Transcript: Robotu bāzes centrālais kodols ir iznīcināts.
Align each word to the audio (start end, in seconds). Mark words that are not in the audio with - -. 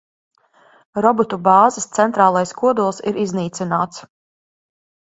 Robotu 1.05 1.39
bāzes 1.49 1.87
centrālais 1.99 2.55
kodols 2.63 3.05
ir 3.13 3.25
iznīcināts. 3.27 4.07